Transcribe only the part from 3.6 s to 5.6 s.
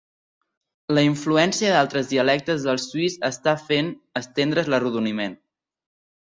fent estendre's l'arrodoniment.